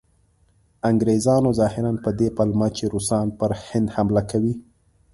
[0.89, 4.53] انګریزانو ظاهراً په دې پلمه چې روسان پر هند حمله کوي.